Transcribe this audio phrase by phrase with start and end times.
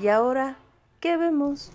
[0.00, 0.56] ¿Y ahora
[1.00, 1.72] qué vemos?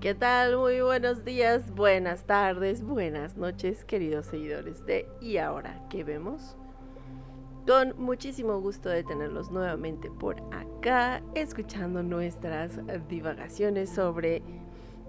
[0.00, 0.56] ¿Qué tal?
[0.56, 6.56] Muy buenos días, buenas tardes, buenas noches, queridos seguidores de ¿Y ahora qué vemos?
[7.68, 14.42] Con muchísimo gusto de tenerlos nuevamente por acá, escuchando nuestras divagaciones sobre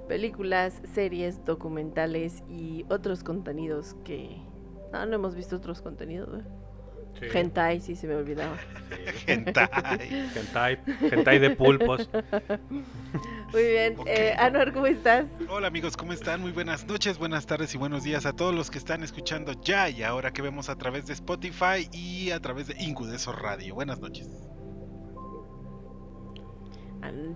[0.08, 4.53] películas, series, documentales y otros contenidos que...
[4.94, 6.48] No, no hemos visto otros contenidos, ¿verdad?
[7.20, 8.56] Sí, Hentai, sí se me olvidaba.
[8.90, 9.24] sí.
[9.32, 10.30] Hentai.
[10.36, 10.80] Hentai,
[11.12, 12.10] hentai de pulpos.
[13.52, 14.08] Muy bien, Ok.
[14.08, 15.28] eh, Anuar, ¿cómo estás?
[15.50, 16.42] Hola amigos, ¿cómo están?
[16.42, 19.90] Muy buenas noches, buenas tardes y buenos días a todos los que están escuchando ya
[19.90, 23.76] y ahora que vemos a través de Spotify y a través de Incudeso Radio.
[23.76, 24.28] Buenas noches.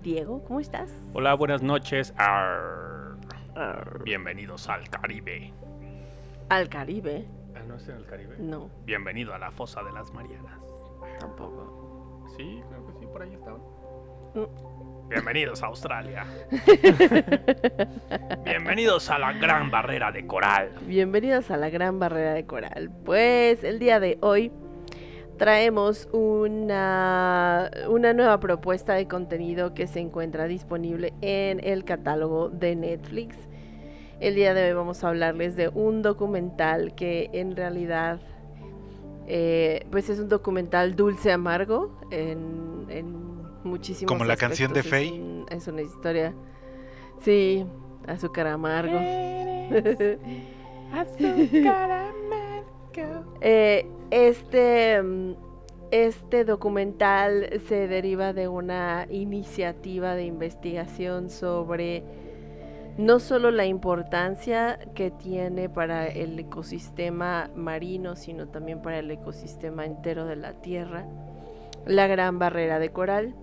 [0.02, 0.90] Diego, ¿cómo estás?
[1.12, 2.14] Hola, buenas noches.
[2.16, 3.16] Arr.
[3.54, 5.52] Arr, Bienvenidos al Caribe.
[6.48, 7.26] Al Caribe.
[7.68, 8.36] ¿No es en el Caribe?
[8.38, 10.58] No, Bienvenido a la fosa de las Marianas.
[11.20, 12.24] tampoco.
[12.34, 13.60] Sí, creo que sí, por ahí estaban.
[14.34, 15.08] Mm.
[15.10, 16.24] Bienvenidos a Australia.
[18.44, 20.70] Bienvenidos a la gran barrera de coral.
[20.86, 22.90] Bienvenidos a la Gran Barrera de Coral.
[23.04, 24.50] Pues el día de hoy
[25.36, 32.76] traemos una, una nueva propuesta de contenido que se encuentra disponible en el catálogo de
[32.76, 33.47] Netflix.
[34.20, 38.20] El día de hoy vamos a hablarles de un documental que en realidad
[39.28, 43.14] eh, pues es un documental dulce amargo en, en
[43.62, 44.80] muchísimos Como la canción de.
[44.80, 45.12] Es Faye.
[45.12, 46.34] un- es una historia,
[47.20, 47.64] sí,
[48.06, 48.98] azúcar amargo.
[53.40, 55.00] Eh, este,
[55.92, 62.02] este documental se deriva de una iniciativa de investigación sobre
[62.98, 69.86] no solo la importancia que tiene para el ecosistema marino, sino también para el ecosistema
[69.86, 71.06] entero de la Tierra,
[71.86, 73.34] la Gran Barrera de Coral.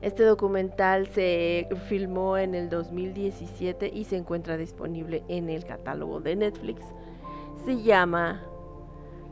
[0.00, 6.36] Este documental se filmó en el 2017 y se encuentra disponible en el catálogo de
[6.36, 6.82] Netflix
[7.64, 8.40] se llama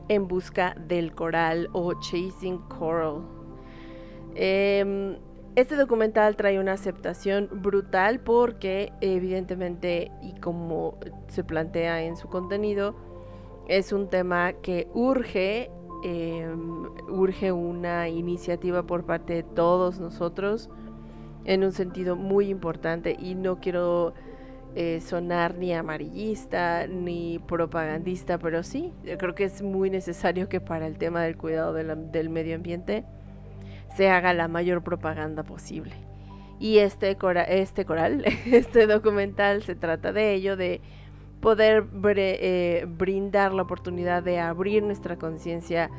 [0.09, 3.23] En busca del coral o Chasing Coral.
[4.35, 5.17] Em,
[5.57, 12.95] este documental trae una aceptación brutal porque evidentemente y como se plantea en su contenido
[13.67, 15.71] es un tema que urge
[16.05, 20.71] em, urge una iniciativa por parte de todos nosotros
[21.47, 23.17] en un sentido muy importante.
[23.19, 24.13] Y no quiero
[24.75, 30.61] eh, sonar ni amarillista ni propagandista, pero sí, yo creo que es muy necesario que
[30.61, 33.05] para el tema del cuidado del medio ambiente
[33.97, 35.95] se haga la mayor propaganda posible.
[36.59, 37.17] Y este,
[37.49, 40.81] este coral, este documental se trata de ello, de
[41.41, 45.91] poder eh, brindar la oportunidad de abrir nuestra conciencia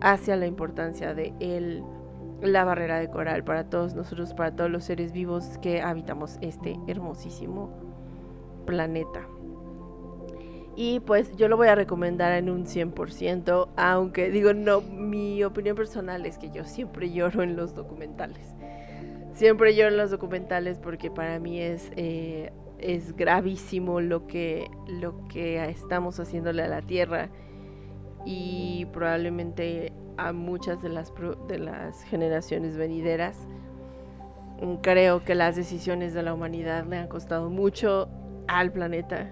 [0.00, 1.82] hacia la importancia de el,
[2.40, 6.78] la barrera de coral para todos nosotros, para todos los seres vivos que habitamos este
[6.86, 7.70] hermosísimo
[8.66, 9.26] planeta.
[10.78, 15.74] Y pues yo lo voy a recomendar en un 100%, aunque digo, no, mi opinión
[15.74, 18.54] personal es que yo siempre lloro en los documentales.
[19.32, 25.26] Siempre lloro en los documentales porque para mí es, eh, es gravísimo lo que, lo
[25.28, 27.30] que estamos haciéndole a la Tierra
[28.26, 31.10] y probablemente a muchas de las,
[31.48, 33.48] de las generaciones venideras.
[34.82, 38.10] Creo que las decisiones de la humanidad le han costado mucho
[38.46, 39.30] al planeta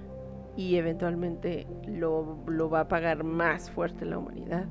[0.57, 4.67] y eventualmente lo, lo va a pagar más fuerte la humanidad.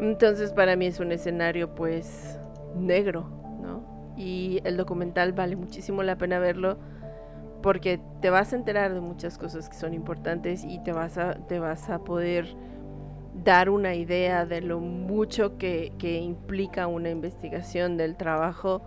[0.00, 2.38] Entonces para mí es un escenario pues
[2.76, 3.28] negro,
[3.60, 4.14] ¿no?
[4.16, 6.78] Y el documental vale muchísimo la pena verlo
[7.62, 11.34] porque te vas a enterar de muchas cosas que son importantes y te vas a,
[11.46, 12.46] te vas a poder
[13.44, 18.82] dar una idea de lo mucho que, que implica una investigación del trabajo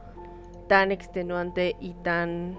[0.68, 2.58] tan extenuante y tan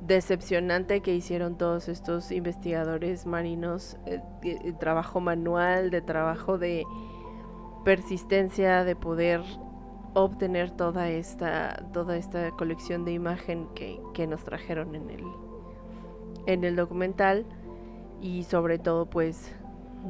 [0.00, 6.84] decepcionante que hicieron todos estos investigadores marinos, eh, de- trabajo manual, de trabajo de
[7.84, 9.42] persistencia, de poder
[10.14, 15.24] obtener toda esta, toda esta colección de imagen que, que nos trajeron en el,
[16.46, 17.46] en el documental.
[18.22, 19.54] y sobre todo pues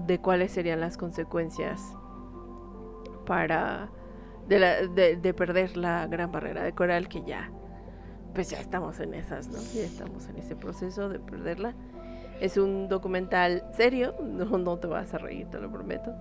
[0.06, 1.80] de cuáles serían las consecuencias
[3.26, 3.88] para
[4.48, 7.50] de, la- de- de perder la gran barrera de coral que ya
[8.34, 9.58] pues ya estamos en esas, ¿no?
[9.74, 11.74] Ya estamos en ese proceso de perderla.
[12.40, 16.14] Es un documental serio, no, no te vas a reír, te lo prometo.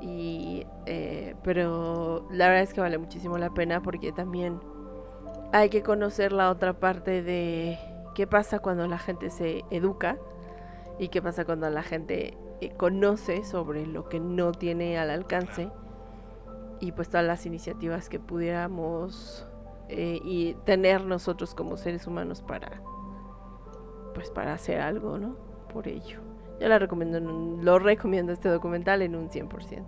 [0.00, 4.60] Y, eh, pero la verdad es que vale muchísimo la pena porque también
[5.52, 7.78] hay que conocer la otra parte de
[8.14, 10.18] qué pasa cuando la gente se educa
[10.98, 15.70] y qué pasa cuando la gente eh, conoce sobre lo que no tiene al alcance
[16.80, 19.46] y pues todas las iniciativas que pudiéramos
[19.92, 22.82] eh, y tener nosotros como seres humanos para
[24.14, 25.36] pues para hacer algo, ¿no?
[25.72, 26.20] Por ello.
[26.60, 29.84] Yo la recomiendo en un- lo recomiendo este documental en un 100%.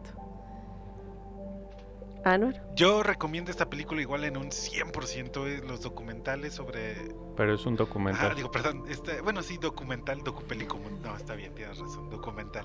[2.25, 2.65] Anuar.
[2.75, 7.15] Yo recomiendo esta película igual en un 100% eh, los documentales sobre...
[7.37, 8.31] Pero es un documental.
[8.31, 8.85] Ah, digo, perdón.
[8.89, 10.89] Este, bueno, sí, documental, docupelícula.
[11.03, 12.65] No, está bien, tienes razón, documental.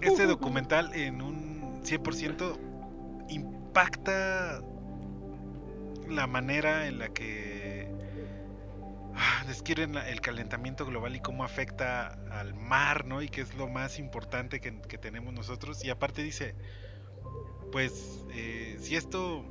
[0.00, 2.56] Este documental en un 100%
[3.28, 4.62] impacta
[6.10, 7.90] la manera en la que
[9.14, 13.22] ah, describen el calentamiento global y cómo afecta al mar, ¿no?
[13.22, 15.84] Y que es lo más importante que, tenemos nosotros.
[15.84, 16.54] Y aparte dice,
[17.72, 19.44] pues, eh, si esto...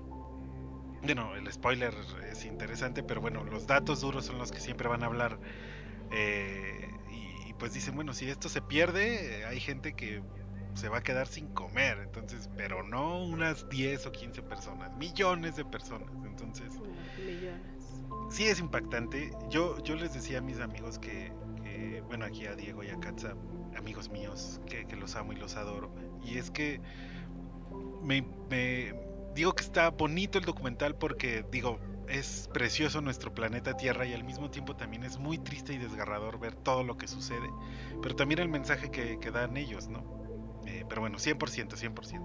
[1.03, 1.93] Bueno, el spoiler
[2.31, 5.39] es interesante, pero bueno, los datos duros son los que siempre van a hablar.
[6.11, 10.21] eh, y, y pues dicen, bueno, si esto se pierde, eh, hay gente que
[10.77, 11.99] se va a quedar sin comer.
[11.99, 16.09] Entonces, pero no unas 10 o 15 personas, millones de personas.
[16.25, 16.81] Entonces,
[18.29, 19.31] sí es impactante.
[19.49, 21.31] Yo, yo les decía a mis amigos que,
[21.63, 23.35] que, bueno, aquí a Diego y a Katza,
[23.75, 25.93] amigos míos, que, que los amo y los adoro.
[26.23, 26.81] Y es que
[28.01, 28.93] me, me-
[29.33, 34.23] digo que está bonito el documental porque, digo, es precioso nuestro planeta Tierra y al
[34.23, 37.49] mismo tiempo también es muy triste y desgarrador ver todo lo que sucede.
[38.01, 40.16] Pero también el mensaje que, que dan ellos, ¿no?
[40.87, 42.23] Eh, pero bueno, 100%, 100%.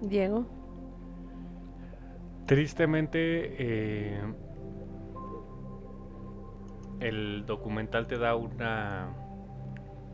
[0.00, 0.46] Diego.
[2.46, 3.18] Tristemente,
[3.58, 4.20] eh,
[7.00, 9.08] el documental te da una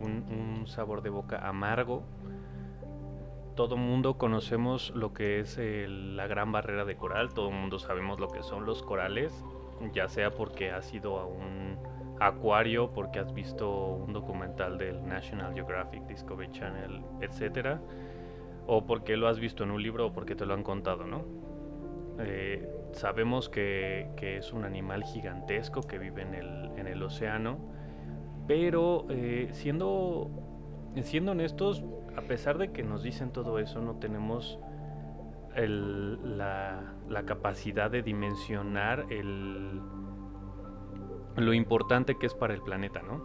[0.01, 0.25] un,
[0.61, 2.05] un sabor de boca amargo.
[3.57, 8.21] Todo mundo conocemos lo que es el- la gran barrera de coral, todo mundo sabemos
[8.21, 9.45] lo que son los corales,
[9.93, 11.77] ya sea porque has ido a un
[12.21, 17.81] acuario, porque has visto un documental del National Geographic, Discovery Channel, etcétera,
[18.67, 21.25] o porque lo has visto en un libro o porque te lo han contado, ¿no?
[22.19, 27.59] Eh, sabemos que, es un animal gigantesco que vive en el, océano,
[28.47, 30.31] pero eh, siendo,
[31.03, 31.85] siendo honestos,
[32.17, 34.59] a pesar de que nos dicen todo eso, no tenemos
[35.57, 39.81] la capacidad de dimensionar el,
[41.39, 43.23] lo importante que es para el planeta, ¿no?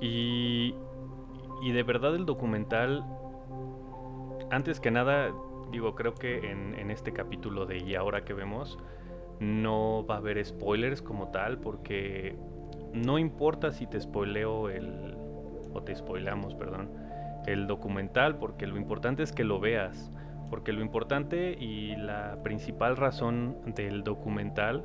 [0.00, 0.74] Y,
[1.62, 3.04] y de verdad el documental,
[4.50, 5.32] antes que nada,
[5.70, 8.78] digo, creo que en, en este capítulo de Y ahora que vemos,
[9.40, 12.36] no va a haber spoilers como tal, porque
[12.92, 15.16] no importa si te spoileo el.
[15.72, 16.90] o te spoileamos, perdón,
[17.46, 20.10] el documental, porque lo importante es que lo veas.
[20.50, 24.84] Porque lo importante y la principal razón del documental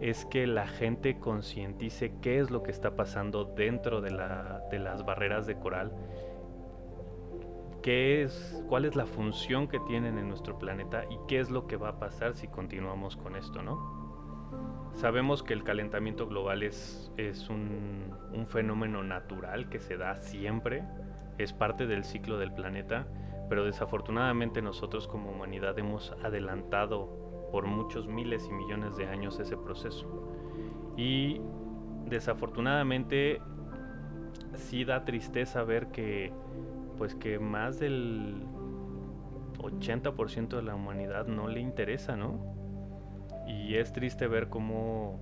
[0.00, 4.78] es que la gente concientice qué es lo que está pasando dentro de, la- de
[4.78, 5.92] las barreras de coral
[7.82, 11.66] qué es, cuál es la función que tienen en nuestro planeta y qué es lo
[11.66, 14.90] que va a pasar si continuamos con esto, ¿no?
[14.94, 20.82] Sabemos que el calentamiento global es, es un, un fenómeno natural que se da siempre,
[21.38, 23.06] es parte del ciclo del planeta,
[23.48, 29.56] pero desafortunadamente nosotros como humanidad hemos adelantado por muchos miles y millones de años ese
[29.56, 30.06] proceso.
[30.96, 31.40] Y
[32.06, 33.40] desafortunadamente
[34.54, 36.32] sí da tristeza ver que
[36.96, 38.42] pues que más del
[39.58, 42.40] 80% de la humanidad no le interesa, ¿no?
[43.46, 45.20] Y es triste ver cómo,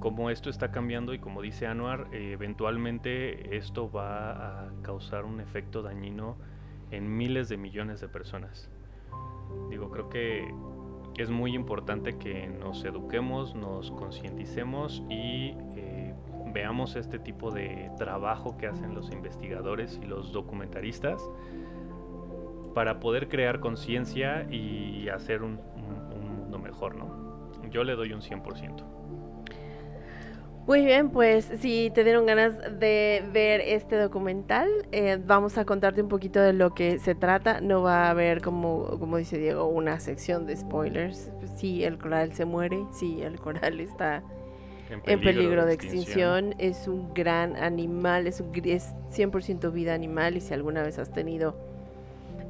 [0.00, 5.82] cómo esto está cambiando y como dice Anuar, eventualmente esto va a causar un efecto
[5.82, 6.36] dañino
[6.90, 8.70] en miles de millones de personas.
[9.70, 10.46] Digo, creo que
[11.18, 16.14] es muy importante que nos eduquemos, nos concienticemos y eh,
[16.52, 21.22] veamos este tipo de trabajo que hacen los investigadores y los documentaristas
[22.74, 27.08] para poder crear conciencia y hacer un, un- un mundo mejor, ¿no?
[27.70, 28.84] Yo le doy un 100%.
[30.66, 36.02] Muy bien, pues si te dieron ganas de ver este documental, eh, vamos a contarte
[36.02, 37.60] un poquito de lo que se trata.
[37.60, 41.30] No va a haber, como, como dice Diego, una sección de spoilers.
[41.54, 44.24] Sí, el coral se muere, sí, el coral está
[45.04, 46.56] en peligro de extinción.
[46.58, 51.12] Es un gran animal, es, un, es 100% vida animal y si alguna vez has
[51.12, 51.54] tenido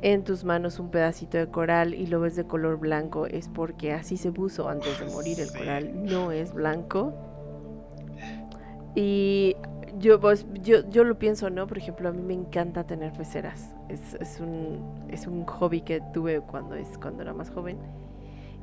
[0.00, 3.92] en tus manos un pedacito de coral y lo ves de color blanco es porque
[3.92, 7.12] así se puso antes de morir el coral, no es blanco.
[8.96, 9.56] Y
[9.98, 11.66] yo, pues, yo, yo lo pienso, ¿no?
[11.66, 13.74] Por ejemplo, a mí me encanta tener peceras.
[13.90, 17.78] Es, es un, es un hobby que tuve cuando, es, cuando era más joven.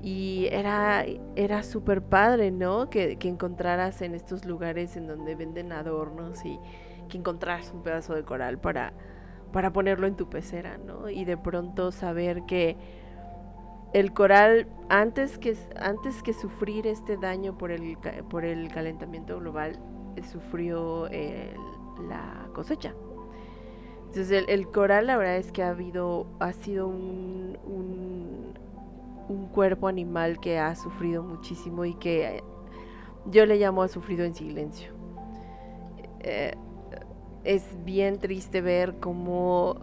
[0.01, 2.89] Y era, era súper padre, ¿no?
[2.89, 6.59] Que, que encontraras en estos lugares en donde venden adornos y
[7.09, 8.91] que encontraras un pedazo de coral para,
[9.51, 11.09] para ponerlo en tu pecera, ¿no?
[11.09, 12.75] Y de pronto saber que
[13.93, 17.97] el coral, antes que, antes que sufrir este daño por el,
[18.29, 19.79] por el calentamiento global,
[20.21, 21.55] sufrió el-
[22.07, 22.93] la cosecha.
[24.07, 27.57] Entonces el, coral la verdad es que ha habido, ha sido un,
[29.27, 32.43] un, cuerpo animal que ha sufrido muchísimo y que eh,
[33.25, 34.91] yo le llamo ha sufrido en silencio.
[36.19, 36.55] Eh,
[37.43, 39.77] es bien triste ver cómo,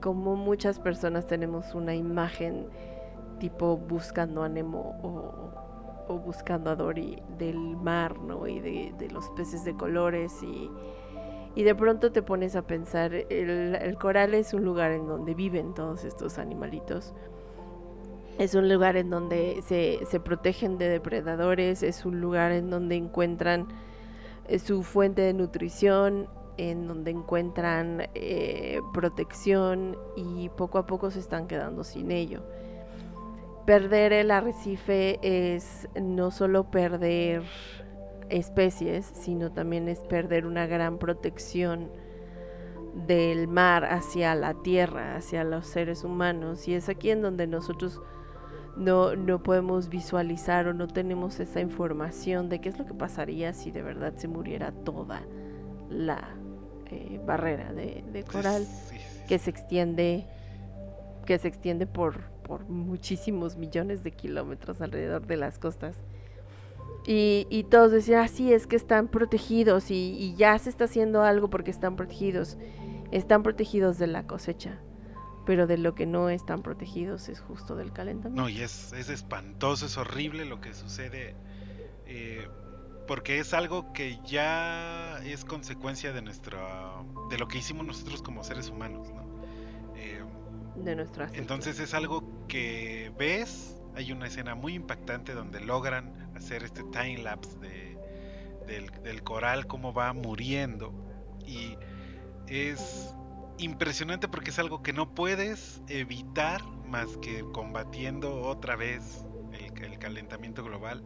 [0.00, 2.68] cómo muchas personas tenemos una imagen
[3.38, 5.51] tipo buscando a o,
[6.18, 8.46] buscando a Dory del mar, ¿no?
[8.46, 10.70] Y de, los peces de colores y,
[11.62, 15.74] de pronto te pones a pensar, el, el coral es un lugar en donde viven
[15.74, 17.14] todos estos animalitos.
[18.38, 22.96] Es un lugar en donde se, se protegen de depredadores, es un lugar en donde
[22.96, 23.68] encuentran
[24.48, 31.20] eh, su fuente de nutrición, en donde encuentran eh, protección y poco a poco se
[31.20, 32.42] están quedando sin ello.
[33.66, 37.42] Perder el arrecife es no solo perder
[38.28, 41.90] especies, sino también es perder una gran protección
[43.06, 46.66] del mar hacia la tierra, hacia los seres humanos.
[46.66, 48.00] Y es aquí en donde nosotros
[48.76, 53.52] no, no podemos visualizar o no tenemos esa información de qué es lo que pasaría
[53.52, 55.22] si de verdad se muriera toda
[55.90, 56.36] la
[56.90, 60.26] eh, barrera de, de coral Sí, sí, que se extiende
[61.26, 65.96] que se extiende por, por muchísimos millones de kilómetros alrededor de las costas.
[67.06, 71.22] Y, y todos decían, así es que están protegidos y, y ya se está haciendo
[71.22, 72.58] algo porque están protegidos.
[73.10, 74.80] Están protegidos de la cosecha,
[75.44, 78.42] pero de lo que no están protegidos es justo del calentamiento.
[78.42, 81.34] No, y es, es espantoso, es horrible lo que sucede.
[82.06, 82.48] eh,
[83.06, 87.02] porque es algo que ya es consecuencia de nuestra.
[87.30, 89.41] de lo que hicimos nosotros como seres humanos, ¿no?
[90.84, 91.40] De nuestro ancestro.
[91.42, 93.76] entonces es algo que ves.
[93.94, 97.98] Hay una escena muy impactante donde logran hacer este time lapse de,
[98.66, 100.94] del, del coral, cómo va muriendo.
[101.46, 101.76] Y
[102.46, 103.14] es
[103.58, 109.98] impresionante porque es algo que no puedes evitar más que combatiendo otra vez el, el
[109.98, 111.04] calentamiento global.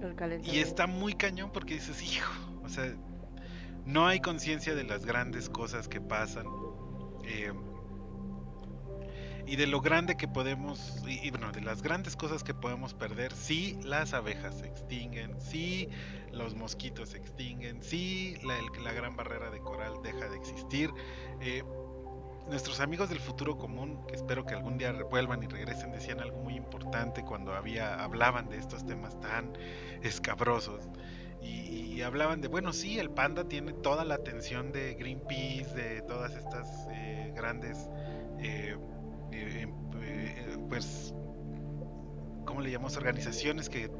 [0.00, 0.68] El Y calentamiento.
[0.68, 2.32] está muy cañón porque dices, hijo,
[2.64, 2.92] o sea,
[3.84, 6.46] no hay conciencia de las grandes cosas que pasan.
[7.24, 7.52] eh,
[9.46, 12.94] y de lo grande que podemos, y, y bueno, de las grandes cosas que podemos
[12.94, 15.88] perder, si las abejas se extinguen, si
[16.32, 20.90] los mosquitos se extinguen, si la, el- la gran barrera de coral deja de existir.
[21.40, 21.62] eh,
[22.48, 26.42] nuestros amigos del futuro común, que espero que algún día vuelvan y regresen, decían algo
[26.42, 29.52] muy importante cuando había, hablaban de estos temas tan
[30.02, 30.88] escabrosos.
[31.40, 36.02] Y, y hablaban de, bueno, sí, el panda tiene toda la atención de Greenpeace, de
[36.02, 37.88] todas estas eh, grandes,
[38.40, 38.76] eh,
[39.32, 39.66] eh,
[40.02, 41.14] eh, pues,
[42.44, 42.96] ¿cómo le llamamos?
[42.96, 43.90] Organizaciones que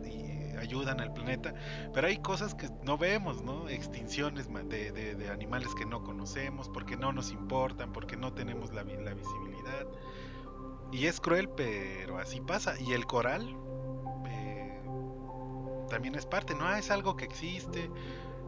[0.58, 1.54] ayudan al planeta.
[1.92, 3.68] Pero hay cosas que no vemos, ¿no?
[3.68, 8.84] Extinciones de, de- animales que no conocemos, porque no nos importan, porque no tenemos la,
[8.84, 9.86] la visibilidad.
[10.92, 12.74] Y es cruel, pero así pasa.
[12.78, 13.56] Y el coral
[14.28, 14.82] eh,
[15.88, 16.72] también es parte, ¿no?
[16.74, 17.90] Es algo que existe,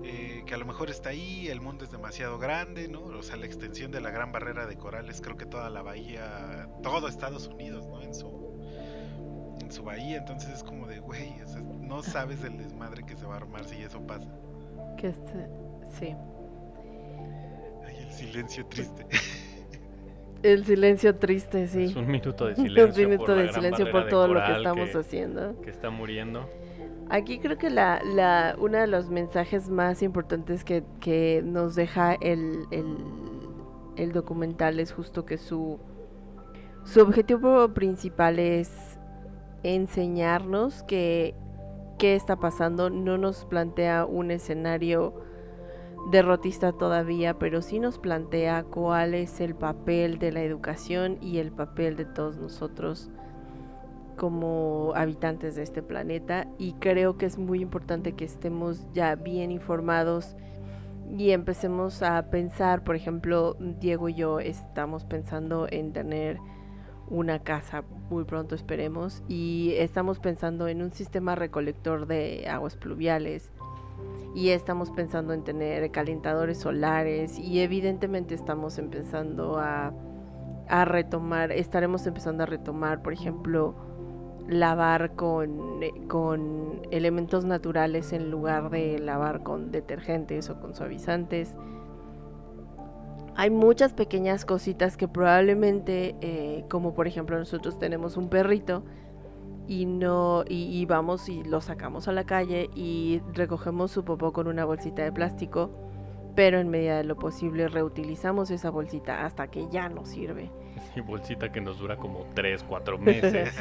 [0.03, 3.03] eh, que a lo mejor está ahí, el mundo es demasiado grande, ¿no?
[3.05, 6.69] O sea, la extensión de la gran barrera de corales, creo que toda la bahía,
[6.83, 8.03] todo Estados Unidos, ¿no?
[8.03, 8.59] En su,
[9.61, 13.17] en su bahía, entonces es como de, güey, o sea, no sabes el desmadre que
[13.17, 14.29] se va a armar si eso pasa.
[14.99, 15.49] Que este-
[15.99, 16.15] sí.
[17.87, 19.07] Ay, el silencio triste.
[20.43, 21.85] El silencio triste, sí.
[21.85, 23.09] Es un minuto de Un silencio.
[23.09, 25.61] minuto por la de gran silencio barrera por de todo lo que estamos que, haciendo.
[25.63, 26.51] que está muriendo.
[27.11, 32.66] Aquí creo que la, la, uno de los mensajes más importantes que, nos deja el,
[32.70, 32.96] el,
[33.96, 35.78] el documental es justo que su,
[36.84, 38.99] su objetivo principal es
[39.62, 41.34] enseñarnos que
[41.99, 42.90] qué está pasando.
[42.90, 45.14] No nos plantea un escenario
[46.11, 51.52] derrotista todavía, pero sí nos plantea cuál es el papel de la educación y el
[51.52, 53.11] papel de todos nosotros
[54.14, 59.50] como habitantes de este planeta y creo que es muy importante que estemos ya bien
[59.50, 60.37] informados
[61.16, 66.38] y empecemos a pensar, por ejemplo, Diego y yo estamos pensando en tener
[67.09, 73.50] una casa muy pronto esperemos y estamos pensando en un sistema recolector de aguas pluviales
[74.35, 79.92] y estamos pensando en tener calentadores solares y evidentemente estamos empezando a,
[80.68, 83.75] a retomar, estaremos empezando a retomar, por ejemplo,
[84.49, 91.55] lavar con, eh, con elementos naturales en lugar de lavar con detergentes o con suavizantes.
[93.37, 98.85] Hay muchas pequeñas cositas que probablemente, eh, como por ejemplo nosotros tenemos un perrito
[99.67, 104.33] y no y, y vamos y lo sacamos a la calle y recogemos su popó
[104.33, 105.71] con una bolsita de plástico,
[106.35, 110.50] pero en medida de lo posible reutilizamos esa bolsita hasta que ya no sirve.
[111.07, 113.55] Bolsita que nos dura como 3, 4 meses.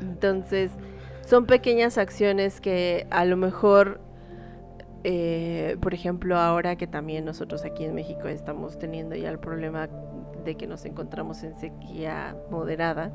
[0.00, 0.72] Entonces,
[1.26, 4.00] son pequeñas acciones que a lo mejor,
[5.04, 9.88] eh, por ejemplo, ahora que también nosotros aquí en México estamos teniendo ya el problema
[10.44, 13.12] de que nos encontramos en sequía moderada,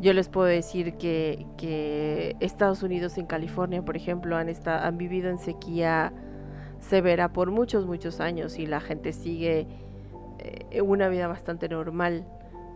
[0.00, 4.96] yo les puedo decir que, que Estados Unidos en California, por ejemplo, han, esta- han
[4.96, 6.12] vivido en sequía
[6.80, 9.66] severa por muchos, muchos años y la gente sigue
[10.38, 12.26] eh, una vida bastante normal.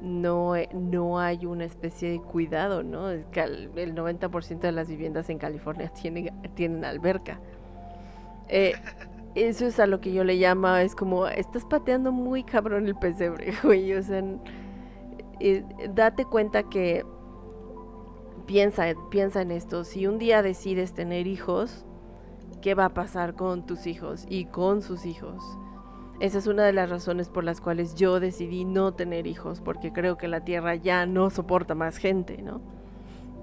[0.01, 3.11] No, eh, no hay una especie de cuidado, ¿no?
[3.11, 7.41] El 90% de las viviendas en California tienen, tienen alberca.
[8.49, 8.75] Eh,
[9.35, 12.97] eso es a lo que yo le llamo, es como, estás pateando muy cabrón el
[12.97, 13.95] pesebre, güey.
[13.95, 14.23] O sea,
[15.95, 17.07] date cuenta que
[18.47, 19.85] piensa, piensa en esto.
[19.85, 21.87] Si un día decides tener hijos,
[22.63, 25.43] ¿qué va a pasar con tus hijos y con sus hijos?
[26.21, 29.93] Esa es una de las razones por las cuales yo decidí no tener hijos, porque
[29.93, 32.61] creo que la Tierra ya no soporta más gente, ¿no?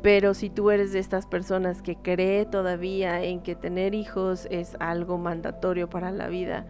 [0.01, 4.77] Pero si tú eres de estas personas que cree todavía en que tener hijos es
[4.79, 6.67] algo mandatorio para la vida,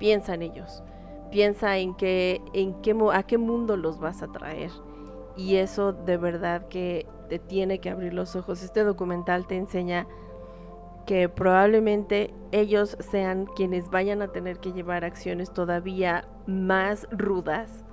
[0.00, 0.82] piensa en ellos.
[1.30, 4.72] Piensa en que en qué a qué mundo los vas a traer.
[5.36, 8.62] Y eso de verdad que te tiene que abrir los ojos.
[8.64, 10.08] Este documental te enseña
[11.06, 17.84] que probablemente ellos sean quienes vayan a tener que llevar acciones todavía más rudas,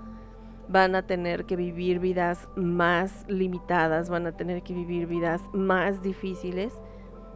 [0.68, 6.02] van a tener que vivir vidas más limitadas, van a tener que vivir vidas más
[6.02, 6.74] difíciles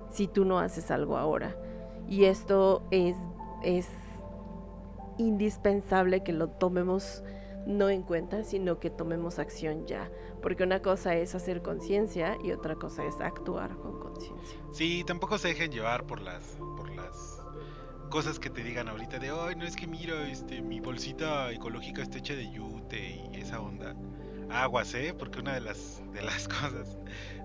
[0.10, 1.56] si tú no haces algo ahora.
[2.08, 3.18] Y esto es,
[3.64, 3.90] es
[5.18, 7.24] indispensable que lo tomemos
[7.66, 10.10] no en cuenta, sino que tomemos acción ya.
[10.42, 14.60] Porque una cosa es hacer conciencia y otra cosa es actuar con conciencia.
[14.72, 17.42] Sí, tampoco se dejen llevar por las por las
[18.10, 22.02] cosas que te digan ahorita de, "Ay, no es que mira, este mi bolsita ecológica
[22.04, 23.96] está hecha de yute y esa onda."
[24.50, 25.16] Aguas, ¿eh?
[25.18, 26.98] Porque una de las de las cosas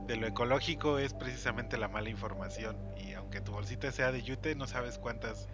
[0.07, 4.55] de lo ecológico es precisamente la mala información y aunque tu bolsita sea de yute,
[4.55, 5.49] no sabes cuántas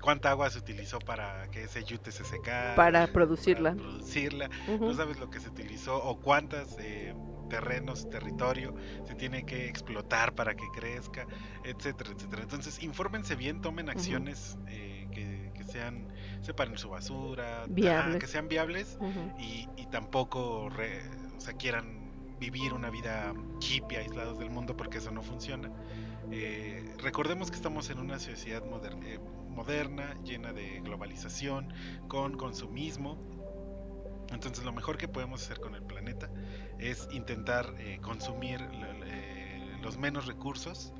[0.00, 3.70] cuánta agua se utilizó para que ese yute se secara, Para producirla.
[3.70, 7.14] para producirla, no sabes lo que se utilizó o cuántas eh,
[7.48, 8.74] terrenos, territorio
[9.06, 11.26] se tiene que explotar para que crezca,
[11.64, 12.42] etcétera, etcétera.
[12.42, 16.08] Entonces, infórmense bien, tomen acciones eh, que, que sean,
[16.42, 18.18] separen su basura, Viables.
[18.18, 18.98] que sean viables
[19.38, 21.02] y, y tampoco re-
[21.36, 22.04] o sea, quieran
[22.38, 25.70] vivir una vida hippie aislados del mundo porque eso no funciona.
[26.32, 29.18] Eh, recordemos que estamos en una sociedad moder- eh,
[29.56, 31.72] moderna, llena de globalización,
[32.06, 33.18] con consumismo.
[34.30, 36.30] Entonces lo mejor que podemos hacer con el planeta
[36.78, 40.92] es intentar eh, consumir eh, los menos recursos,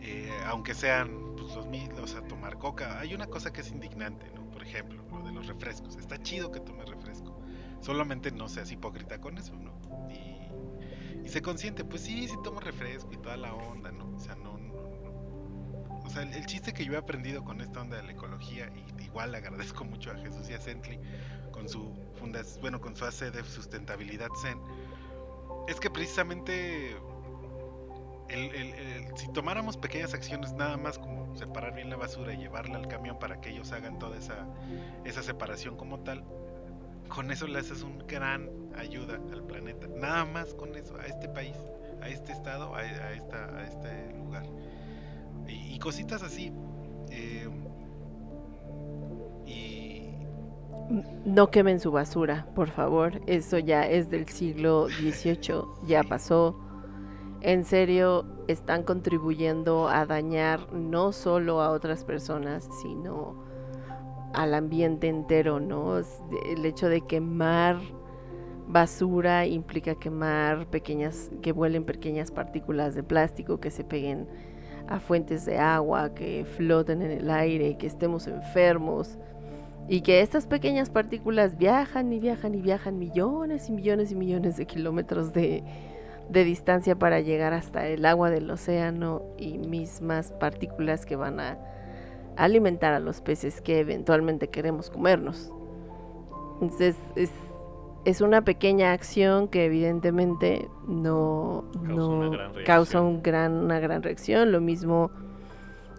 [0.00, 2.98] eh, aunque sean pues, los mismos, o sea, tomar coca.
[3.00, 4.48] Hay una cosa que es indignante, ¿no?
[4.50, 5.96] Por ejemplo, lo de los refrescos.
[5.96, 7.40] Está chido que tomes refresco.
[7.80, 9.78] Solamente no seas hipócrita con eso, ¿no?
[10.10, 14.14] Y, sé consciente, pues sí, sí tomo refresco y toda la onda, ¿no?
[14.14, 14.65] O sea, no.
[16.06, 19.04] O sea, el, chiste que yo he aprendido con esta onda de la ecología, y
[19.04, 21.00] igual agradezco mucho a Jesús y a Sentley
[21.50, 24.58] con su fundación, bueno, con su AC de sustentabilidad Zen,
[25.68, 26.96] es que precisamente
[28.28, 32.76] el- el- si tomáramos pequeñas acciones nada más como separar bien la basura y llevarla
[32.76, 34.46] al camión para que ellos hagan toda esa,
[35.04, 36.24] esa separación como tal,
[37.08, 39.86] con eso le haces un gran ayuda al planeta.
[39.88, 41.56] Nada más con eso, a este país,
[42.02, 44.44] a este estado, a, a esta, a este lugar.
[45.48, 46.52] Y, y cositas así.
[47.10, 47.48] eh,
[49.46, 50.02] y
[51.24, 53.20] No quemen su basura, por favor.
[53.26, 56.56] Eso ya es del siglo XVIII, ya pasó.
[57.40, 63.44] En serio, están contribuyendo a dañar no solo a otras personas, sino
[64.32, 65.98] al ambiente entero, ¿no?
[65.98, 67.78] El hecho de quemar
[68.68, 74.28] basura implica quemar pequeñas, que vuelen pequeñas partículas de plástico que se peguen
[74.88, 79.18] a fuentes de agua, que floten en el aire, que estemos enfermos.
[79.88, 84.56] Y que estas pequeñas partículas viajan y viajan y viajan millones y millones y millones
[84.56, 85.62] de kilómetros de,
[86.28, 91.58] de distancia para llegar hasta el agua del océano y mismas partículas que van a
[92.36, 95.52] alimentar a los peces que eventualmente queremos comernos.
[96.60, 97.30] Entonces es,
[98.06, 103.04] es una pequeña acción que evidentemente no, Causa no una gran causa reacción.
[103.06, 104.52] un gran, una gran reacción.
[104.52, 105.10] Lo mismo,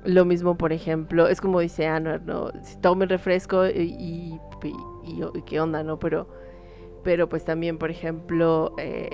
[0.05, 2.51] lo mismo, por ejemplo, es como dice Anuar, ¿no?
[2.63, 5.99] Si tomen refresco y, y, y- y qué onda, ¿no?
[5.99, 6.27] Pero,
[7.03, 9.09] pero pues también, por ejemplo, eh,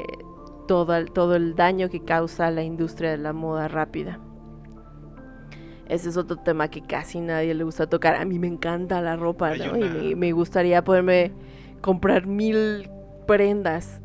[0.67, 4.19] todo, el- todo el daño que causa la industria de la moda rápida.
[5.87, 8.15] Ese es otro tema que casi nadie le gusta tocar.
[8.15, 9.77] A mí me encanta la ropa, ¿no?
[9.77, 11.33] Y me, me gustaría poderme
[11.83, 12.89] comprar mil
[13.27, 14.01] prendas.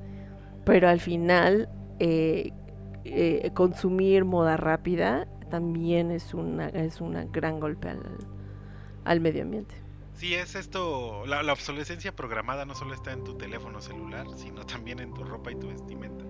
[0.66, 2.52] Pero al final, eh,
[3.06, 8.02] eh, consumir moda rápida también es una es un gran golpe al,
[9.06, 9.74] al medio ambiente.
[10.12, 14.66] Sí, es esto, la, la obsolescencia programada no solo está en tu teléfono celular, sino
[14.66, 16.24] también en tu ropa y tu vestimenta.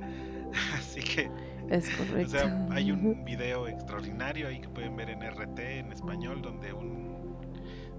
[0.79, 1.31] Así que,
[1.69, 2.31] Es o correcto.
[2.31, 7.35] sea, hay un video extraordinario ahí que pueden ver en RT en español, donde un,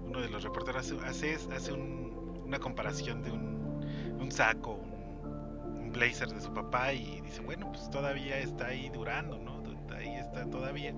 [0.06, 2.09] uno de los reporteros hace, hace, hace un-
[2.50, 3.84] una comparación de un,
[4.20, 8.90] un saco, un, un blazer de su papá y dice, bueno, pues todavía está ahí
[8.90, 9.60] durando, ¿no?
[9.94, 10.92] Ahí está todavía.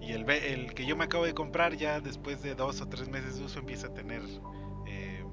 [0.00, 3.08] Y el, el que yo me acabo de comprar ya después de dos o tres
[3.08, 4.22] meses de uso empieza a tener
[4.86, 5.24] eh,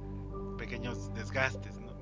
[0.60, 1.98] pequeños desgastes, ¿no?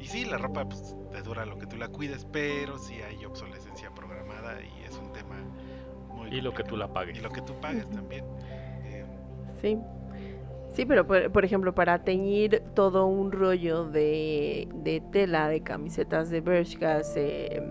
[0.00, 3.24] Y sí, la ropa pues, te dura lo que tú la cuides, pero sí hay
[3.26, 5.36] obsolescencia programada y es un tema
[6.08, 6.76] muy Y lo que tú complicado.
[6.76, 7.18] la pagues.
[7.18, 8.24] Y lo que tú pagues también.
[8.84, 9.04] Eh,
[9.60, 9.76] Sí.
[10.76, 16.42] Sí, pero por, ejemplo, para teñir todo un rollo de, de tela, de camisetas de
[16.42, 17.62] Bershka, se,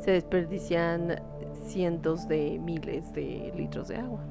[0.00, 4.24] se desperdician cientos de miles de litros de agua.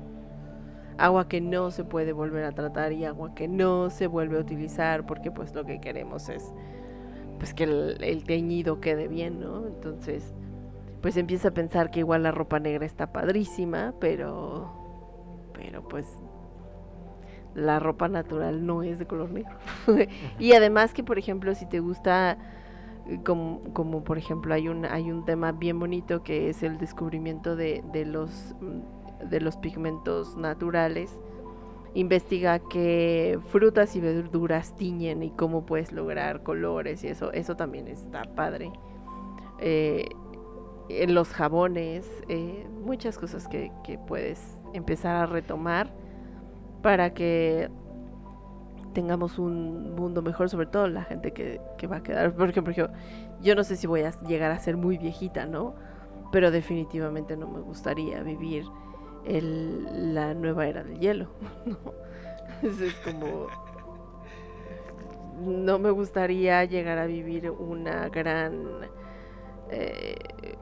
[0.97, 4.41] Agua que no se puede volver a tratar y agua que no se vuelve a
[4.41, 6.53] utilizar porque pues lo que queremos es
[7.37, 9.65] pues que el, el teñido quede bien, ¿no?
[9.67, 10.35] Entonces,
[11.01, 14.69] pues empieza a pensar que igual la ropa negra está padrísima, pero
[15.53, 16.07] pero pues
[17.55, 19.55] la ropa natural no es de color negro.
[20.39, 22.37] y además que, por ejemplo, si te gusta,
[23.07, 26.77] eh, como, como por ejemplo hay un, hay un tema bien bonito que es el
[26.77, 31.19] descubrimiento de, de los, mm, de los pigmentos naturales,
[31.93, 37.87] investiga qué frutas y verduras tiñen y cómo puedes lograr colores y eso, eso también
[37.87, 38.71] está padre.
[39.59, 40.05] Eh,
[40.89, 45.93] en los jabones, eh, muchas cosas que, que puedes empezar a retomar
[46.81, 47.69] para que
[48.93, 52.33] tengamos un mundo mejor, sobre todo la gente que, va a quedar.
[52.33, 55.75] Por ejemplo, yo, no sé si voy a llegar a ser muy viejita, ¿no?
[56.31, 58.65] Pero definitivamente no me gustaría vivir
[59.25, 61.27] la nueva era del hielo.
[61.65, 61.77] ¿no?
[62.63, 63.47] Es como...
[65.41, 68.89] No me gustaría llegar a vivir una gran...
[69.69, 70.15] eh,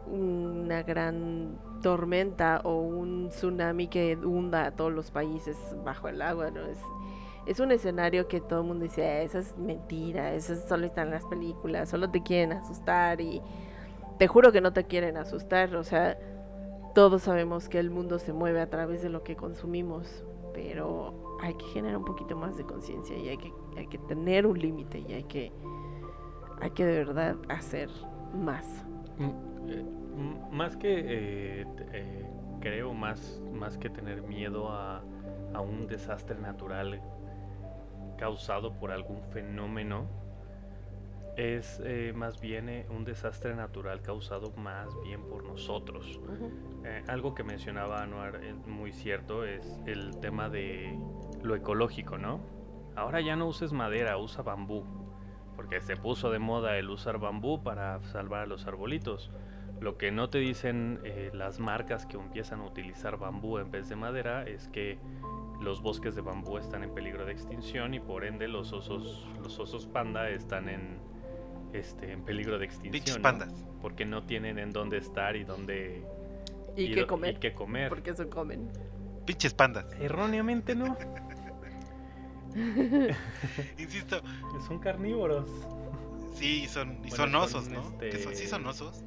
[0.08, 6.52] una gran tormenta o un tsunami que hunda a todos los países bajo el agua,
[6.52, 6.62] ¿no?
[6.65, 6.80] Es,
[7.46, 11.02] es un escenario que todo el mundo dice, "Ah, eso es mentira, eso solo está
[11.02, 13.42] en las películas, solo te quieren asustar y
[14.18, 16.18] te juro que no te quieren asustar, o sea,
[16.94, 21.54] todos sabemos que el mundo se mueve a través de lo que consumimos, pero hay
[21.54, 25.00] que generar un poquito más de conciencia y hay que, hay que tener un límite
[25.00, 25.52] y hay que,
[26.60, 27.89] hay que de verdad hacer
[28.34, 28.65] más.
[29.18, 29.86] Mm, eh,
[30.51, 32.25] más que eh, eh,
[32.60, 35.01] creo más más que tener miedo a,
[35.53, 37.01] a un desastre natural
[38.17, 40.08] causado por algún fenómeno
[41.38, 46.19] es eh, más bien un desastre natural causado más bien por nosotros.
[47.08, 50.99] Algo que mencionaba Anuar es muy cierto es el tema de
[51.41, 52.41] lo ecológico no
[52.95, 54.84] ahora ya no uses madera usa bambú
[55.60, 59.29] porque se puso de moda el usar bambú para salvar a los arbolitos.
[59.82, 63.88] Lo que no te dicen eh, las marcas que empiezan a utilizar bambú en vez
[63.89, 64.98] de madera es que
[65.62, 69.58] los bosques de bambú están en peligro de extinción y por ende los osos, los
[69.60, 70.98] osos panda están en,
[71.74, 72.92] este, en peligro de extinción.
[72.94, 73.22] Pinches ¿no?
[73.24, 73.54] pandas.
[73.82, 76.04] Porque no tienen en dónde estar y dónde
[76.76, 77.89] Y, do- comer, y qué comer.
[77.89, 78.70] porque eso comen.
[79.26, 79.86] Pinches pandas.
[80.00, 80.98] Erróneamente no.
[83.78, 84.22] Insisto,
[84.68, 85.48] Son carnívoros.
[86.36, 87.82] sí, son, y Bueno, son son, osos, ¿no?
[87.92, 89.04] este, ¿Que son- ¿Sí son osos?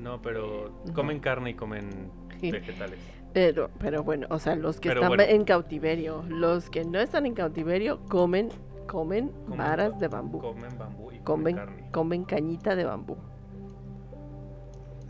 [0.00, 0.94] No, pero No.
[0.94, 2.50] comen carne y comen Sí.
[2.52, 2.98] vegetales.
[3.32, 5.22] Pero, pero bueno, o sea, los que Pero están bueno.
[5.24, 8.48] en cautiverio, los que no están en cautiverio comen
[8.86, 10.40] comen Comen varas de bambú.
[10.40, 11.90] Comen bambú y comen Comen, carne.
[11.92, 13.16] comen cañita de bambú.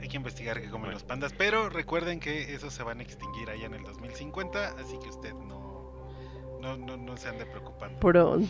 [0.00, 3.50] Hay que investigar qué comen los pandas, pero recuerden que esos se van a extinguir
[3.50, 5.92] allá en el 2050, así que usted no,
[6.60, 7.98] no, no, no se ande preocupando.
[8.00, 8.48] Pronto.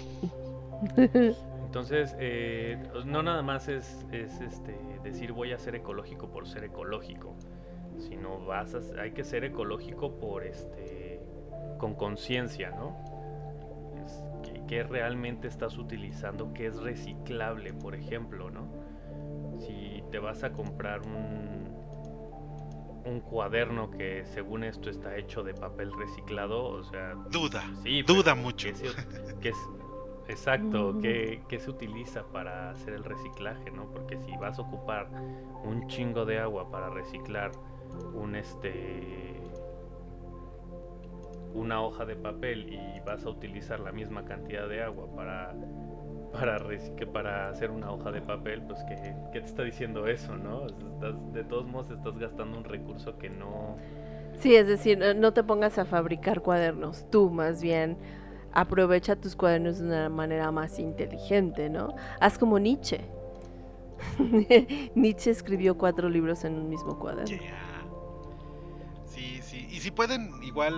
[1.69, 6.65] Entonces, eh, no nada más es, es, este, decir voy a ser ecológico por ser
[6.65, 7.37] ecológico,
[7.99, 11.21] sino vas a- hay que ser ecológico por este,
[11.77, 12.97] con conciencia, ¿no?
[14.03, 18.67] Es que, que realmente estás utilizando, que es reciclable, por ejemplo, ¿no?
[19.61, 21.69] Si te vas a comprar un,
[23.05, 28.35] un cuaderno que según esto está hecho de papel reciclado, o sea, Duda, Sí, duda
[28.35, 28.69] mucho.
[29.43, 29.78] ¿qué se-
[30.29, 33.91] exacto, ¿qué, qué se utiliza para hacer el reciclaje, no?
[33.91, 35.11] Porque si vas a ocupar
[35.65, 37.53] un chingo de agua para reciclar
[38.15, 39.53] un este
[41.55, 45.55] una hoja de papel y vas a utilizar la misma cantidad de agua para
[46.33, 46.59] para
[46.97, 50.67] que para hacer una hoja de papel, pues ¿qué, qué te está diciendo eso, no?
[50.67, 53.79] Estás- de todos modos estás gastando un recurso que no
[54.41, 57.99] Sí, es decir, no te pongas a fabricar cuadernos, tú más bien
[58.53, 61.95] aprovecha tus cuadernos de una manera más inteligente, ¿no?
[62.21, 63.01] Haz como Nietzsche.
[64.95, 67.27] Nietzsche escribió cuatro libros en un mismo cuaderno.
[67.27, 67.87] Yeah.
[69.07, 69.67] Sí, sí.
[69.71, 70.75] Y si pueden, igual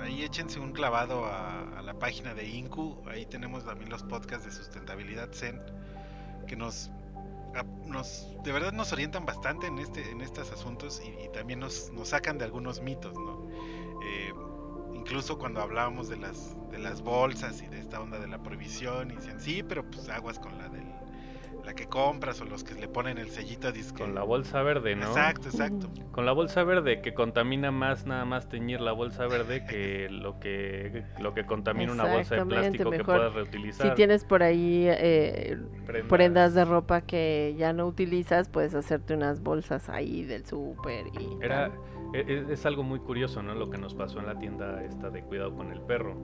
[0.00, 2.96] ahí échense un clavado a, la página de Incu.
[3.06, 5.60] Ahí tenemos también los podcasts de sustentabilidad Zen
[6.46, 6.90] que nos,
[7.86, 11.90] nos de verdad nos orientan bastante en este en estos asuntos y, y también nos,
[11.92, 13.48] nos sacan de algunos mitos, ¿no?
[14.04, 14.32] Eh,
[15.02, 19.10] incluso cuando hablábamos de las de las bolsas y de esta onda de la prohibición
[19.10, 20.86] y dicen sí, pero pues aguas con la del
[21.64, 24.02] la que compras o los que le ponen el sellito disque.
[24.02, 25.06] con la bolsa verde, ¿no?
[25.06, 25.90] Exacto, exacto.
[26.10, 30.40] Con la bolsa verde que contamina más nada más teñir la bolsa verde que lo
[30.40, 33.88] que lo que contamina una bolsa de plástico que puedas reutilizar.
[33.88, 36.08] Si tienes por ahí eh, Prendas.
[36.08, 41.44] prendas de ropa que ya no utilizas, puedes hacerte unas bolsas ahí del súper y
[41.44, 41.91] Era tal.
[42.14, 43.54] E- e- es, algo muy curioso, ¿no?
[43.54, 46.16] Lo que nos pasó en la tienda esta de cuidado con el perro,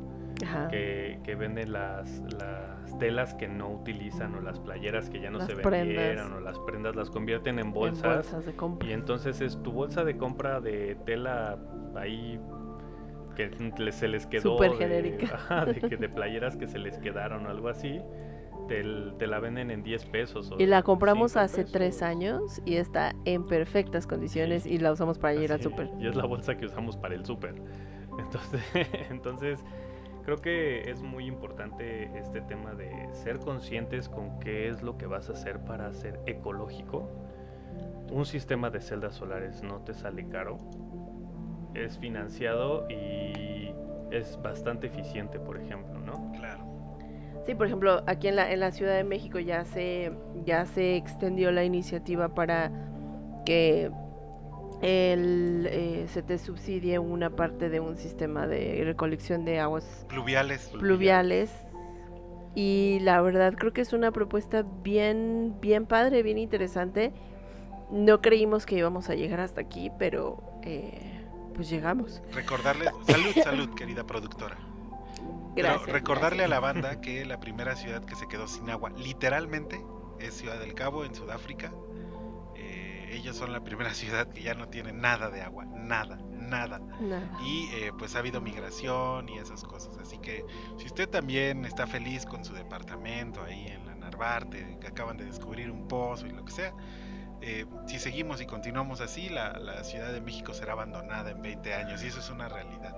[0.45, 0.69] Ajá.
[0.69, 5.39] que, que venden las, las telas que no utilizan o las playeras que ya no
[5.39, 5.73] Las se prendas.
[5.97, 8.89] vendieron o las prendas las convierten en En bolsas, bolsas de compra.
[8.89, 11.59] y entonces es tu bolsa de compra de tela
[11.97, 12.41] ahí
[13.37, 13.51] que
[13.93, 15.35] se les quedó Súper de- genérica.
[15.35, 18.01] ajá, de, que- de playeras que se les quedaron o algo así
[18.67, 18.83] te,
[19.19, 22.03] te la venden en 10 pesos o Y la compramos hace tres pesos.
[22.03, 24.75] años y está en perfectas condiciones Sí.
[24.75, 25.89] y la usamos para ir al súper.
[25.99, 27.55] Y es la bolsa que usamos para el súper.
[28.19, 28.63] Entonces,
[29.11, 29.65] entonces,
[30.25, 35.07] creo que es muy importante este tema de ser conscientes con qué es lo que
[35.07, 37.09] vas a hacer para ser ecológico.
[38.11, 40.59] Un sistema de celdas solares no te sale caro.
[41.75, 43.73] Es financiado y
[44.11, 46.33] es bastante eficiente, por ejemplo, ¿no?
[46.33, 46.65] Claro.
[47.49, 50.13] Sí, por ejemplo, aquí en la, en la Ciudad de México ya se,
[50.45, 52.71] ya se extendió la iniciativa para
[53.47, 53.91] que
[54.83, 60.69] el, eh, se te subsidie una parte de un sistema de recolección de aguas Pluviales.
[60.79, 61.51] pluviales.
[62.55, 67.15] Y la verdad creo que es una propuesta bien, bien padre, bien interesante.
[67.91, 71.23] No creímos que íbamos a llegar hasta aquí, pero eh,
[71.55, 72.21] pues llegamos.
[72.35, 74.59] Recordarles, salud, salud, querida productora.
[75.59, 75.93] Pero Gracias.
[75.93, 79.85] recordarle a la banda que la primera ciudad que se quedó sin agua, literalmente,
[80.21, 81.73] es Ciudad del Cabo, en Sudáfrica.
[82.55, 86.79] Eh, ellos son la primera ciudad que ya no tiene nada de agua, nada, nada.
[87.01, 87.37] Nada.
[87.45, 89.99] Y eh, pues ha habido migración y esas cosas.
[89.99, 90.45] Así que
[90.77, 95.25] si usted también está feliz con su departamento ahí en la Narvarte, que acaban de
[95.25, 96.73] descubrir un pozo y lo que sea,
[97.41, 101.75] eh, si seguimos y continuamos así, la, la Ciudad de México será abandonada en 20
[101.75, 102.03] años.
[102.05, 102.97] Y eso es una realidad,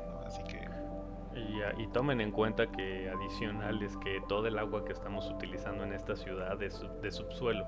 [1.35, 5.85] Y, y tomen en cuenta que adicional es que todo el agua que estamos utilizando
[5.85, 7.65] en esta ciudad es de subsuelo.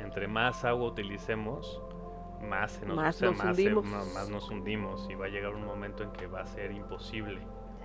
[0.00, 1.80] Entre más agua utilicemos,
[2.42, 4.14] más, se nos, Más o sea, nos más, se- hundimos.
[4.14, 7.40] más nos hundimos y va a llegar un momento en que va a ser imposible.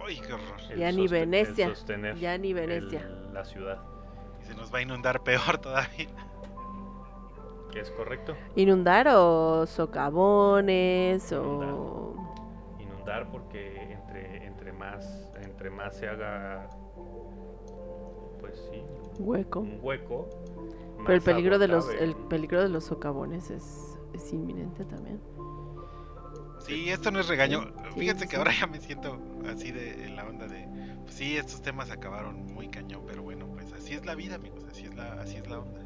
[0.05, 0.59] ¡Uy, qué horror!
[0.77, 1.71] Ya ni Venecia,
[2.19, 3.01] ya ni Venecia.
[3.01, 3.79] el- la ciudad.
[4.41, 6.07] Y se nos va a inundar peor todavía.
[7.75, 8.35] ¿Es correcto?
[8.55, 12.13] Inundar o socavones o...
[12.79, 14.42] Inundar porque entre
[14.83, 16.67] más entre más se haga
[18.39, 18.83] pues sí,
[19.19, 19.61] Hueco.
[19.61, 20.29] un hueco.
[21.05, 22.03] Pero el peligro de los cabe.
[22.03, 25.21] el peligro de los socavones es, es inminente también.
[26.57, 27.73] Sí, esto no es regaño.
[27.93, 28.37] Sí, Fíjense sí, que sí.
[28.37, 29.19] ahora ya me siento
[29.49, 30.67] así de en la onda de
[31.03, 34.63] pues sí, estos temas acabaron muy cañón, pero bueno, pues así es la vida, amigos,
[34.69, 35.81] así es la así es la onda.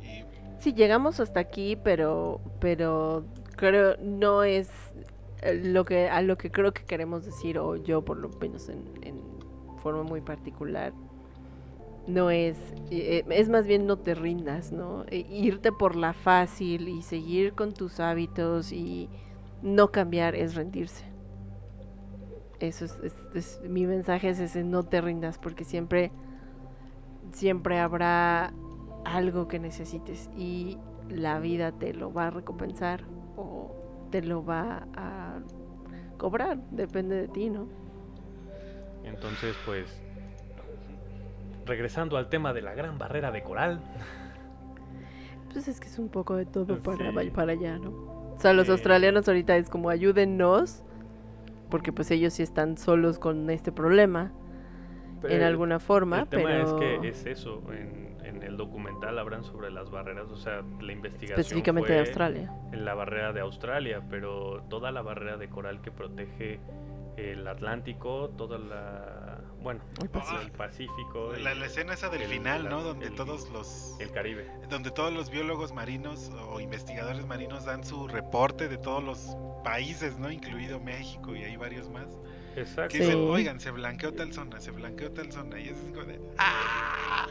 [0.00, 0.24] Y
[0.58, 3.24] Sí, llegamos hasta aquí, pero pero
[3.56, 4.70] creo no es
[5.52, 8.84] lo que a lo que creo que queremos decir o yo por lo menos en,
[9.78, 10.94] forma muy particular.
[12.06, 12.58] No es,
[12.90, 15.04] eh, es más bien no te rindas, ¿no?
[15.08, 19.08] E- irte por la fácil y seguir con tus hábitos y
[19.62, 21.04] no cambiar es rendirse.
[22.60, 26.12] Eso es, es- es- mi mensaje es ese, no te rindas, porque siempre,
[27.32, 28.52] siempre habrá
[29.04, 30.78] algo que necesites y
[31.08, 33.04] la vida te lo va a recompensar
[33.36, 33.83] o
[34.14, 35.40] te lo va a
[36.18, 37.66] cobrar, depende de ti, ¿no?
[39.02, 40.00] Entonces, pues,
[41.66, 43.80] regresando al tema de la gran barrera de coral,
[45.52, 47.16] Pues es que es un poco de todo para, Sí.
[47.28, 47.90] va- para allá, ¿no?
[47.90, 50.84] O sea, los australianos ahorita es como ayúdennos,
[51.68, 54.30] porque pues ellos sí están solos con este problema
[55.24, 58.13] en alguna forma, el tema pero es que es eso, en
[58.44, 62.52] el documental hablan sobre las barreras, o sea, la investigación específicamente de Australia.
[62.72, 66.60] en la barrera de Australia, pero toda la barrera de coral que protege
[67.16, 70.40] el Atlántico, toda la, bueno, El Pacífico.
[70.42, 72.82] el Pacífico, La, el- la escena esa del el- final, la- ¿no?
[72.82, 74.50] Donde el- todos los el Caribe.
[74.68, 80.18] donde todos los biólogos marinos o investigadores marinos dan su reporte de todos los países,
[80.18, 80.28] ¿no?
[80.30, 82.18] Incluido México y hay varios más.
[82.56, 82.92] Exacto.
[82.92, 83.04] Que Sí.
[83.04, 85.58] dicen, oigan, se blanqueó tal zona, se blanqueó tal zona.
[85.60, 87.26] Y es como de, ¡ah!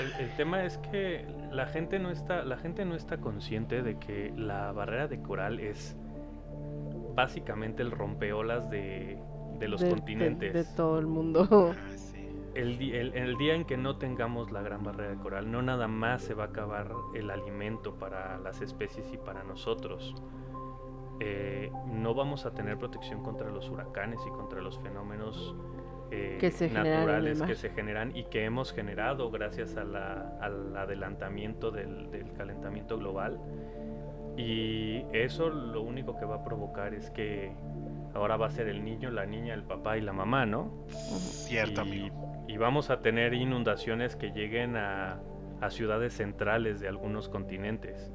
[0.00, 3.98] El, el tema es que la gente no está, la gente no está consciente de
[3.98, 5.96] que la barrera de coral es
[7.14, 9.18] básicamente el rompeolas de,
[9.58, 10.52] de los de- continentes.
[10.54, 11.46] De, todo el mundo.
[11.50, 12.28] Ah, sí.
[12.54, 15.62] El, di- el- el día en que no tengamos la gran barrera de coral, no
[15.62, 20.14] nada más se va a acabar el alimento para las especies y para nosotros.
[21.22, 25.54] Eh, no vamos a tener protección contra los huracanes y contra los fenómenos
[26.10, 30.76] eh, Que se naturales que se generan y que hemos generado gracias a la- al
[30.76, 33.38] adelantamiento del, del calentamiento global.
[34.36, 37.52] Y eso lo único que va a provocar es que
[38.14, 40.84] ahora va a ser el niño, la niña, el papá y la mamá, ¿no?
[40.88, 42.44] Cierto, y, amigo.
[42.48, 45.20] y vamos a tener inundaciones que lleguen a,
[45.60, 48.10] a ciudades centrales de algunos continentes.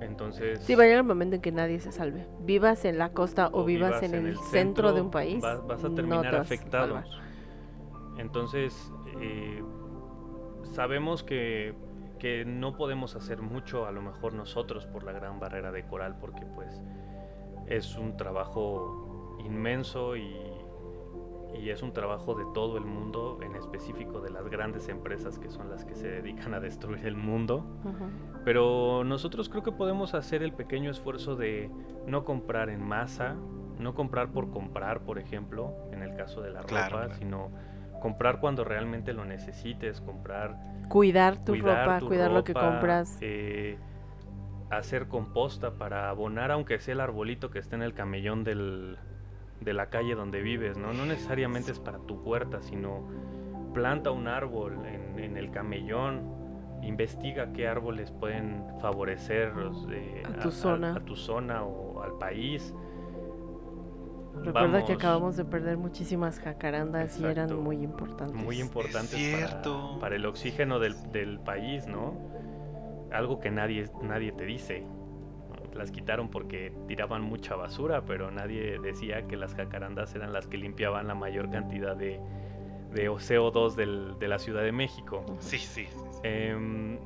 [0.00, 2.26] Entonces, Sí, va a llegar el momento en que nadie se salve.
[2.40, 5.84] Vivas en la costa o, o vivas, en, el, centro, de un país, vas, vas
[5.84, 7.02] a no terminar te vas a afectado.
[8.16, 9.62] Entonces, eh,
[10.72, 11.74] sabemos que,
[12.18, 16.16] que no podemos hacer mucho, a lo mejor nosotros, por la gran barrera de coral,
[16.18, 16.80] porque pues
[17.66, 20.59] es un trabajo inmenso y,
[21.60, 25.50] y es un trabajo de todo el mundo, en específico de las grandes empresas que
[25.50, 27.64] son las que se dedican a destruir el mundo.
[28.44, 31.70] Pero nosotros creo que podemos hacer el pequeño esfuerzo de
[32.06, 33.36] no comprar en masa,
[33.78, 37.18] no comprar por comprar, por ejemplo, en el caso de la Claro, ropa, claro.
[37.18, 37.50] sino
[38.00, 40.56] comprar cuando realmente lo necesites, comprar,
[40.88, 43.18] Cuidar tu cuidar ropa, tu cuidar lo que compras.
[43.20, 43.78] eh,
[44.70, 48.98] hacer composta para abonar, aunque sea el arbolito que esté en el camellón del,
[49.60, 50.92] de la calle donde vives, ¿no?
[50.92, 53.06] No necesariamente es para tu puerta, sino
[53.74, 56.22] planta un árbol en, en el camellón,
[56.82, 59.52] investiga qué árboles pueden favorecer
[59.92, 60.94] eh, A tu zona.
[60.96, 62.74] a tu zona o al país.
[64.42, 68.34] Recuerda que acabamos de perder muchísimas jacarandas y eran muy importantes.
[68.34, 72.14] muy importantes para, para el oxígeno del, del país, ¿no?
[73.12, 74.86] Algo que nadie, nadie te dice.
[75.74, 80.56] Las quitaron porque tiraban mucha basura, pero nadie decía que las jacarandas eran las que
[80.58, 82.20] limpiaban la mayor cantidad de,
[82.92, 85.24] de CO2 del- de la Ciudad de México.
[85.38, 86.18] Sí, sí, sí, sí.
[86.24, 86.98] Em,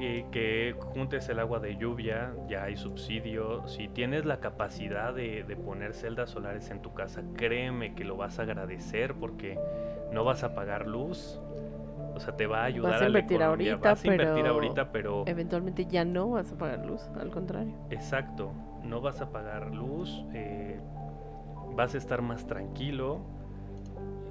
[0.00, 3.66] y que juntes el agua de lluvia, ya hay subsidio.
[3.66, 8.16] Si tienes la capacidad de, de poner celdas solares en tu casa, créeme que lo
[8.16, 9.58] vas a agradecer porque
[10.12, 11.40] no vas a pagar luz.
[12.14, 13.76] O sea, te va a ayudar a a, la invertir economía.
[13.76, 17.30] ahorita, vas a invertir pero ahorita, pero Eventualmente ya no vas a pagar luz, al
[17.30, 17.74] contrario.
[17.90, 20.80] exacto, no vas a pagar luz, eh,
[21.76, 23.24] vas a estar más tranquilo.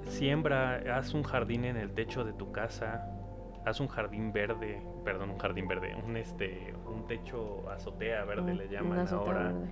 [0.04, 3.06] Siembra, haz un jardín en el techo de tu casa,
[3.64, 8.58] haz un jardín verde, perdón, un jardín verde, un este, un techo azotea verde Un-
[8.58, 9.70] le llaman una azotea ahora, verde.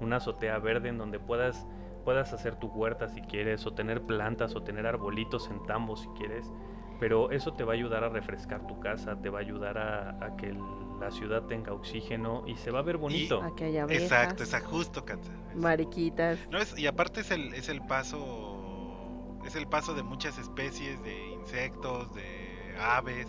[0.00, 1.66] una azotea verde en donde puedas
[2.04, 6.08] puedas hacer tu huerta si quieres o tener plantas o tener arbolitos en tambos si
[6.10, 6.52] quieres,
[6.98, 10.10] pero eso te va a ayudar a refrescar tu casa, te va a ayudar a,
[10.24, 10.60] a que el-
[11.00, 13.42] la ciudad tenga oxígeno y se va a ver bonito.
[13.42, 15.32] A que haya abejas, Exacto, exacto, justo, Katza.
[15.54, 16.38] mariquitas.
[16.50, 21.02] No es, y aparte es el, es el paso es el paso de muchas especies
[21.04, 23.28] de insectos, de aves.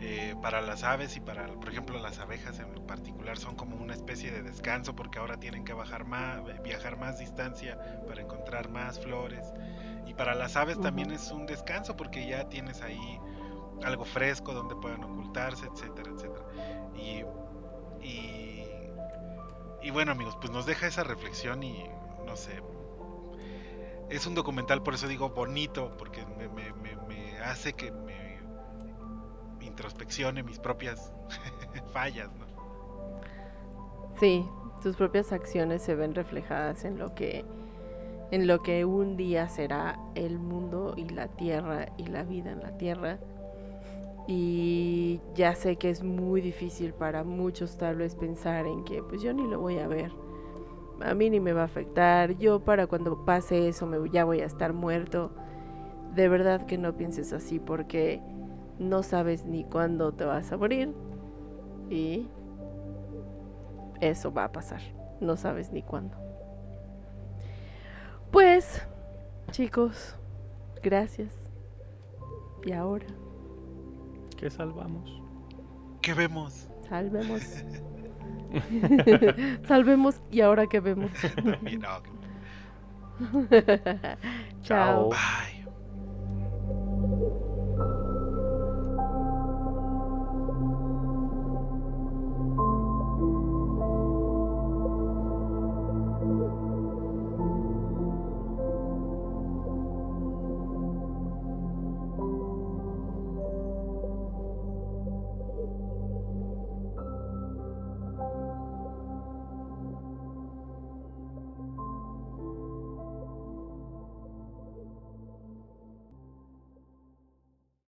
[0.00, 3.94] eh, para las aves y para, por ejemplo, las abejas en particular son como una
[3.94, 9.00] especie de descanso porque ahora tienen que bajar más, viajar más distancia para encontrar más
[9.00, 9.52] flores.
[10.06, 13.20] Y para las aves también es un descanso porque ya tienes ahí
[13.84, 16.44] algo fresco donde puedan ocultarse, etcétera, etcétera.
[16.94, 17.24] Y,
[18.06, 18.64] y,
[19.82, 21.84] y bueno amigos, pues nos deja esa reflexión y
[22.26, 22.62] no sé.
[24.10, 28.40] es un documental, por eso digo bonito, porque me, me- me- me hace que me
[29.60, 31.12] introspeccione mis propias
[31.92, 32.46] fallas, ¿no?
[34.18, 34.48] Sí,
[34.82, 37.44] tus propias acciones se ven reflejadas en lo que
[38.34, 42.62] en lo que un día será el mundo y la tierra y la vida en
[42.62, 43.20] la tierra.
[44.26, 49.22] Y ya sé que es muy difícil para muchos tal vez pensar en que pues
[49.22, 50.10] yo ni lo voy a ver.
[51.00, 52.36] A mí ni me va a afectar.
[52.36, 55.30] Yo para cuando pase eso me, ya voy a estar muerto.
[56.16, 58.20] De verdad que no pienses así porque
[58.80, 60.92] no sabes ni cuándo te vas a morir.
[61.88, 62.26] Y
[64.00, 64.80] eso va a pasar.
[65.20, 66.23] No sabes ni cuándo.
[68.34, 68.82] Pues,
[69.52, 70.16] chicos,
[70.82, 71.32] gracias.
[72.66, 73.06] Y ahora,
[74.36, 75.22] ¿Qué salvamos?
[76.02, 76.68] ¿Qué vemos?
[76.88, 77.62] salvemos.
[79.68, 81.12] Salvemos y ahora que vemos.
[84.64, 85.10] Chao.
[85.10, 85.53] Bye.